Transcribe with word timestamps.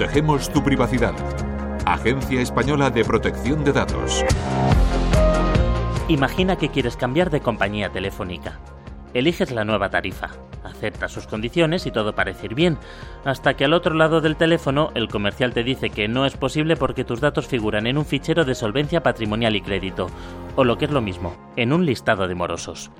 Protegemos 0.00 0.50
tu 0.50 0.64
privacidad. 0.64 1.12
Agencia 1.84 2.40
Española 2.40 2.88
de 2.88 3.04
Protección 3.04 3.64
de 3.64 3.74
Datos. 3.74 4.24
Imagina 6.08 6.56
que 6.56 6.70
quieres 6.70 6.96
cambiar 6.96 7.28
de 7.28 7.42
compañía 7.42 7.90
telefónica. 7.90 8.60
Eliges 9.12 9.50
la 9.50 9.66
nueva 9.66 9.90
tarifa, 9.90 10.30
aceptas 10.70 11.12
sus 11.12 11.26
condiciones 11.26 11.86
y 11.86 11.90
todo 11.90 12.14
parece 12.14 12.46
ir 12.46 12.54
bien, 12.54 12.78
hasta 13.24 13.54
que 13.54 13.64
al 13.64 13.74
otro 13.74 13.94
lado 13.94 14.20
del 14.20 14.36
teléfono 14.36 14.90
el 14.94 15.08
comercial 15.08 15.52
te 15.52 15.62
dice 15.62 15.90
que 15.90 16.08
no 16.08 16.26
es 16.26 16.36
posible 16.36 16.76
porque 16.76 17.04
tus 17.04 17.20
datos 17.20 17.46
figuran 17.46 17.86
en 17.86 17.98
un 17.98 18.06
fichero 18.06 18.44
de 18.44 18.54
solvencia 18.54 19.02
patrimonial 19.02 19.56
y 19.56 19.60
crédito, 19.60 20.08
o 20.56 20.64
lo 20.64 20.78
que 20.78 20.86
es 20.86 20.90
lo 20.90 21.00
mismo, 21.00 21.36
en 21.56 21.72
un 21.72 21.86
listado 21.86 22.28
de 22.28 22.34
morosos. 22.34 22.90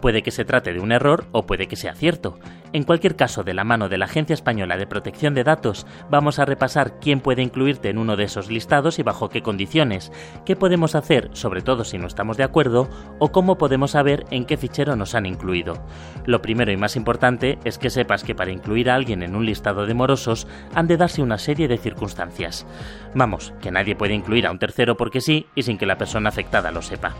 Puede 0.00 0.22
que 0.22 0.30
se 0.30 0.44
trate 0.44 0.74
de 0.74 0.80
un 0.80 0.92
error 0.92 1.26
o 1.32 1.46
puede 1.46 1.68
que 1.68 1.76
sea 1.76 1.94
cierto. 1.94 2.38
En 2.72 2.82
cualquier 2.82 3.16
caso, 3.16 3.44
de 3.44 3.54
la 3.54 3.64
mano 3.64 3.88
de 3.88 3.96
la 3.96 4.04
Agencia 4.04 4.34
Española 4.34 4.76
de 4.76 4.86
Protección 4.86 5.32
de 5.32 5.44
Datos, 5.44 5.86
vamos 6.10 6.38
a 6.38 6.44
repasar 6.44 7.00
quién 7.00 7.20
puede 7.20 7.42
incluirte 7.42 7.88
en 7.88 7.96
uno 7.96 8.16
de 8.16 8.24
esos 8.24 8.50
listados 8.50 8.98
y 8.98 9.02
bajo 9.02 9.30
qué 9.30 9.40
condiciones, 9.40 10.12
qué 10.44 10.54
podemos 10.54 10.94
hacer, 10.94 11.30
sobre 11.32 11.62
todo 11.62 11.84
si 11.84 11.96
no 11.96 12.06
estamos 12.06 12.36
de 12.36 12.44
acuerdo, 12.44 12.90
o 13.18 13.32
cómo 13.32 13.56
podemos 13.56 13.92
saber 13.92 14.26
en 14.30 14.44
qué 14.44 14.58
fichero 14.58 14.96
nos 14.96 15.14
han 15.14 15.24
incluido. 15.24 15.82
Lo 16.26 16.42
primero 16.42 16.70
y 16.70 16.76
más 16.76 16.96
importante 16.96 17.15
es 17.64 17.78
que 17.78 17.90
sepas 17.90 18.24
que 18.24 18.34
para 18.34 18.52
incluir 18.52 18.90
a 18.90 18.94
alguien 18.94 19.22
en 19.22 19.34
un 19.34 19.46
listado 19.46 19.86
de 19.86 19.94
morosos 19.94 20.46
han 20.74 20.86
de 20.86 20.96
darse 20.96 21.22
una 21.22 21.38
serie 21.38 21.68
de 21.68 21.78
circunstancias. 21.78 22.66
Vamos, 23.14 23.52
que 23.60 23.70
nadie 23.70 23.96
puede 23.96 24.14
incluir 24.14 24.46
a 24.46 24.50
un 24.50 24.58
tercero 24.58 24.96
porque 24.96 25.20
sí 25.20 25.46
y 25.54 25.62
sin 25.62 25.78
que 25.78 25.86
la 25.86 25.98
persona 25.98 26.28
afectada 26.28 26.70
lo 26.70 26.82
sepa. 26.82 27.14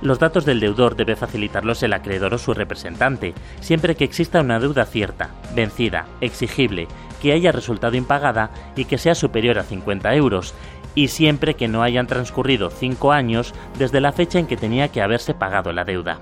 Los 0.00 0.18
datos 0.18 0.44
del 0.44 0.60
deudor 0.60 0.96
debe 0.96 1.16
facilitarlos 1.16 1.82
el 1.82 1.92
acreedor 1.92 2.34
o 2.34 2.38
su 2.38 2.54
representante, 2.54 3.34
siempre 3.60 3.94
que 3.94 4.04
exista 4.04 4.40
una 4.40 4.58
deuda 4.58 4.84
cierta, 4.84 5.30
vencida, 5.54 6.06
exigible, 6.20 6.88
que 7.20 7.32
haya 7.32 7.52
resultado 7.52 7.96
impagada 7.96 8.50
y 8.74 8.84
que 8.84 8.98
sea 8.98 9.14
superior 9.14 9.58
a 9.58 9.64
50 9.64 10.14
euros, 10.14 10.54
y 10.94 11.08
siempre 11.08 11.54
que 11.54 11.68
no 11.68 11.82
hayan 11.82 12.06
transcurrido 12.06 12.70
5 12.70 13.12
años 13.12 13.54
desde 13.78 14.00
la 14.00 14.12
fecha 14.12 14.38
en 14.38 14.46
que 14.46 14.56
tenía 14.56 14.88
que 14.88 15.02
haberse 15.02 15.34
pagado 15.34 15.72
la 15.72 15.84
deuda. 15.84 16.18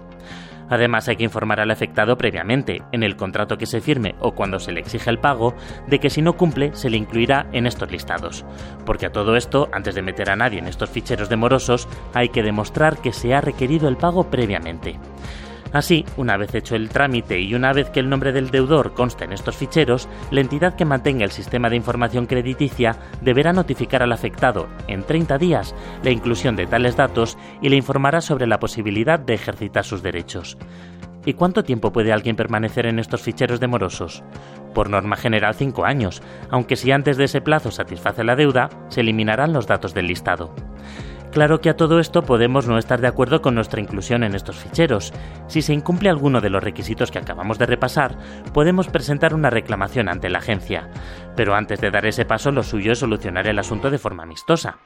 Además, 0.71 1.09
hay 1.09 1.17
que 1.17 1.25
informar 1.25 1.61
al 1.61 1.71
afectado 1.71 2.17
previamente, 2.17 2.83
en 2.93 3.03
el 3.03 3.17
contrato 3.17 3.59
que 3.59 3.67
se 3.67 3.81
firme 3.81 4.15
o 4.21 4.33
cuando 4.33 4.59
se 4.59 4.73
le 4.73 4.81
exige 4.81 5.11
el 5.11 5.19
pago, 5.19 5.55
de 5.89 5.99
que 5.99 6.09
si 6.09 6.23
no 6.23 6.35
cumple 6.35 6.75
se 6.75 6.89
le 6.89 6.97
incluirá 6.97 7.49
en 7.53 7.67
estos 7.67 7.91
listados. 7.91 8.47
Porque 8.87 9.07
a 9.07 9.13
todo 9.13 9.37
esto, 9.37 9.69
antes 9.73 9.95
de 9.95 10.03
meter 10.03 10.31
a 10.31 10.37
nadie 10.37 10.61
en 10.61 10.69
estos 10.69 10.89
ficheros 10.89 11.29
de 11.29 11.37
morosos, 11.37 11.89
hay 12.15 12.31
que 12.31 12.43
demostrar 12.43 12.99
que 12.99 13.13
se 13.13 13.35
ha 13.35 13.41
requerido 13.41 13.89
el 13.89 13.97
pago 13.97 14.31
previamente. 14.31 14.99
Así, 15.73 16.05
una 16.17 16.37
vez 16.37 16.55
hecho 16.55 16.75
el 16.75 16.89
trámite 16.89 17.41
y 17.41 17.55
una 17.55 17.73
vez 17.73 17.91
que 17.91 18.01
el 18.01 18.09
nombre 18.09 18.33
del 18.33 18.51
deudor 18.51 18.93
consta 18.93 19.25
en 19.25 19.33
estos 19.33 19.57
ficheros, 19.57 20.09
la 20.31 20.41
entidad 20.41 20.75
que 20.75 20.85
mantenga 20.85 21.25
el 21.25 21.31
sistema 21.31 21.71
de 21.71 21.77
información 21.77 22.27
crediticia 22.27 22.97
deberá 23.21 23.53
notificar 23.53 24.03
al 24.03 24.13
afectado, 24.13 24.69
en 24.89 25.05
30 25.05 25.39
días, 25.39 25.75
la 26.03 26.11
inclusión 26.11 26.57
de 26.57 26.67
tales 26.67 26.97
datos 26.97 27.39
y 27.63 27.69
le 27.69 27.77
informará 27.77 28.21
sobre 28.21 28.47
la 28.47 28.59
posibilidad 28.59 29.21
de 29.21 29.35
ejercitar 29.35 29.85
sus 29.85 30.03
derechos. 30.03 30.59
¿Y 31.25 31.35
cuánto 31.35 31.63
tiempo 31.63 31.93
puede 31.93 32.13
alguien 32.13 32.35
permanecer 32.35 32.87
en 32.87 32.99
estos 32.99 33.21
ficheros 33.21 33.61
de 33.61 33.67
morosos? 33.67 34.25
Por 34.75 34.89
norma 34.89 35.17
general 35.17 35.55
5 35.55 35.85
años, 35.85 36.23
aunque 36.51 36.77
si 36.77 36.93
antes 36.93 37.17
de 37.17 37.25
ese 37.25 37.43
plazo 37.43 37.71
satisface 37.71 38.25
la 38.25 38.37
deuda, 38.37 38.71
se 38.89 39.03
eliminarán 39.03 39.53
los 39.53 39.67
datos 39.67 39.93
del 39.93 40.07
listado. 40.07 40.55
Claro 41.33 41.61
que 41.61 41.71
a 41.71 41.77
todo 41.77 42.01
esto 42.01 42.23
podemos 42.23 42.67
no 42.67 42.77
estar 42.77 43.01
de 43.01 43.07
acuerdo 43.07 43.41
con 43.41 43.55
nuestra 43.55 43.81
inclusión 43.81 44.25
en 44.25 44.35
estos 44.35 44.57
ficheros. 44.57 45.13
Si 45.47 45.63
se 45.63 45.73
incumple 45.73 46.11
alguno 46.11 46.41
de 46.41 46.51
los 46.51 46.63
requisitos 46.63 47.13
que 47.13 47.21
acabamos 47.21 47.57
de 47.57 47.67
repasar, 47.67 48.19
podemos 48.53 48.89
presentar 48.89 49.33
una 49.33 49.49
reclamación 49.49 50.09
ante 50.09 50.29
la 50.29 50.39
agencia. 50.39 50.89
Pero 51.37 51.55
antes 51.55 51.81
de 51.81 51.93
dar 51.93 52.05
ese 52.05 52.25
paso, 52.25 52.51
lo 52.51 52.65
suyo 52.65 52.91
es 52.91 52.99
solucionar 52.99 53.47
el 53.47 53.61
asunto 53.61 53.91
de 53.91 53.99
forma 53.99 54.25
amistosa. 54.25 54.79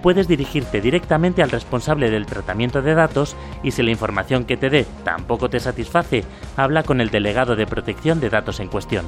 Puedes 0.00 0.28
dirigirte 0.28 0.80
directamente 0.80 1.42
al 1.42 1.50
responsable 1.50 2.10
del 2.10 2.26
tratamiento 2.26 2.80
de 2.80 2.94
datos 2.94 3.36
y 3.64 3.72
si 3.72 3.82
la 3.82 3.90
información 3.90 4.44
que 4.44 4.56
te 4.56 4.70
dé 4.70 4.86
tampoco 5.02 5.50
te 5.50 5.58
satisface, 5.58 6.22
habla 6.56 6.84
con 6.84 7.00
el 7.00 7.10
delegado 7.10 7.56
de 7.56 7.66
protección 7.66 8.20
de 8.20 8.30
datos 8.30 8.60
en 8.60 8.68
cuestión. 8.68 9.04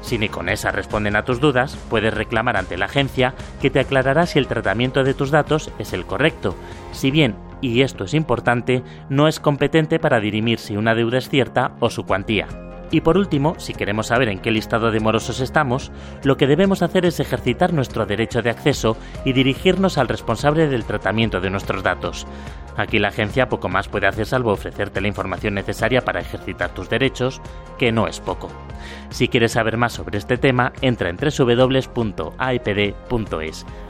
Si 0.00 0.18
ni 0.18 0.28
con 0.28 0.48
esa 0.48 0.70
responden 0.70 1.16
a 1.16 1.24
tus 1.24 1.40
dudas, 1.40 1.76
puedes 1.88 2.14
reclamar 2.14 2.56
ante 2.56 2.76
la 2.76 2.86
agencia 2.86 3.34
que 3.60 3.70
te 3.70 3.80
aclarará 3.80 4.26
si 4.26 4.38
el 4.38 4.46
tratamiento 4.46 5.04
de 5.04 5.14
tus 5.14 5.30
datos 5.30 5.70
es 5.78 5.92
el 5.92 6.06
correcto, 6.06 6.56
si 6.92 7.10
bien, 7.10 7.36
y 7.60 7.82
esto 7.82 8.04
es 8.04 8.14
importante, 8.14 8.82
no 9.08 9.28
es 9.28 9.40
competente 9.40 9.98
para 9.98 10.20
dirimir 10.20 10.58
si 10.58 10.76
una 10.76 10.94
deuda 10.94 11.18
es 11.18 11.28
cierta 11.28 11.72
o 11.80 11.90
su 11.90 12.04
cuantía. 12.04 12.48
Y 12.92 13.02
por 13.02 13.16
último, 13.16 13.54
si 13.58 13.72
queremos 13.72 14.08
saber 14.08 14.28
en 14.28 14.40
qué 14.40 14.50
listado 14.50 14.90
de 14.90 14.98
morosos 14.98 15.40
estamos, 15.40 15.92
lo 16.24 16.36
que 16.36 16.48
debemos 16.48 16.82
hacer 16.82 17.06
es 17.06 17.20
ejercitar 17.20 17.72
nuestro 17.72 18.04
derecho 18.04 18.42
de 18.42 18.50
acceso 18.50 18.96
y 19.24 19.32
dirigirnos 19.32 19.96
al 19.96 20.08
responsable 20.08 20.66
del 20.66 20.84
tratamiento 20.84 21.40
de 21.40 21.50
nuestros 21.50 21.84
datos. 21.84 22.26
Aquí 22.76 22.98
la 22.98 23.08
agencia 23.08 23.48
poco 23.48 23.68
más 23.68 23.88
puede 23.88 24.08
hacer 24.08 24.26
salvo 24.26 24.52
ofrecerte 24.52 25.00
la 25.00 25.08
información 25.08 25.54
necesaria 25.54 26.00
para 26.00 26.20
ejercitar 26.20 26.70
tus 26.70 26.88
derechos, 26.88 27.40
que 27.78 27.92
no 27.92 28.08
es 28.08 28.18
poco. 28.18 28.48
Si 29.10 29.28
quieres 29.28 29.52
saber 29.52 29.76
más 29.76 29.92
sobre 29.92 30.18
este 30.18 30.38
tema, 30.38 30.72
entra 30.80 31.10
en 31.10 31.16
www.aepd.es. 31.16 31.96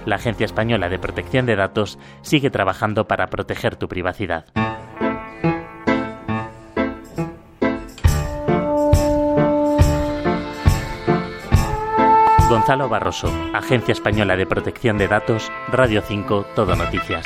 La 0.07 0.17
Agencia 0.17 0.47
Española 0.47 0.89
de 0.89 0.99
Protección 0.99 1.47
de 1.47 1.57
Datos 1.57 1.99
sigue 2.23 2.51
trabajando 2.51 3.07
para 3.07 3.29
proteger 3.29 3.77
tu 3.77 3.87
privacidad. 3.89 4.47
Gonzalo 12.49 12.89
Barroso, 12.89 13.33
Agencia 13.55 13.93
Española 13.93 14.37
de 14.37 14.45
Protección 14.45 14.99
de 14.99 15.07
Datos, 15.07 15.53
Radio 15.69 16.03
5, 16.03 16.47
Todo 16.57 16.75
Noticias. 16.75 17.25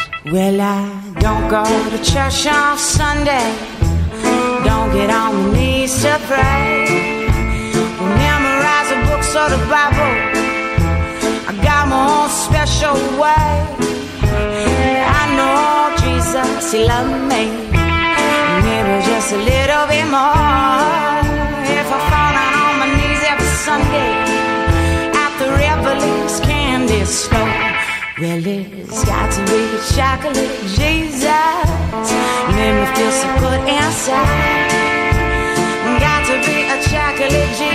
The 9.45 9.53
of 9.53 9.61
the 9.61 9.67
Bible. 9.69 10.13
I 11.49 11.53
got 11.63 11.85
my 11.89 12.01
own 12.17 12.31
special 12.31 12.97
way. 13.21 13.53
I 15.21 15.25
know 15.37 15.93
Jesus, 16.01 16.73
He 16.73 16.81
loved 16.89 17.29
me. 17.29 17.53
Maybe 18.65 18.95
just 19.05 19.33
a 19.33 19.41
little 19.53 19.85
bit 19.93 20.07
more. 20.09 21.21
If 21.77 21.89
I 21.93 21.99
fall 22.09 22.31
down 22.39 22.55
on 22.65 22.75
my 22.81 22.89
knees 22.97 23.23
every 23.33 23.53
Sunday. 23.67 24.13
at 25.13 25.33
the 25.37 25.49
Revelings 25.61 26.41
candy 26.41 27.05
store. 27.05 27.61
Well, 28.21 28.47
it's 28.47 29.05
got 29.05 29.29
to 29.37 29.41
be 29.45 29.61
a 29.77 29.81
chocolate 29.93 30.57
Jesus. 30.73 31.69
Make 32.57 32.77
me 32.81 32.87
feel 32.97 33.13
so 33.13 33.29
good 33.45 33.61
inside. 33.69 34.73
Got 36.01 36.21
to 36.29 36.35
be 36.49 36.57
a 36.65 36.77
chocolate 36.89 37.51
Jesus 37.59 37.74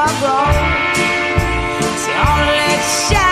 I 0.00 0.06
the 0.06 1.88
So 1.98 2.12
let's 2.54 3.10
shine. 3.10 3.27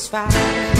Satisfied. 0.00 0.79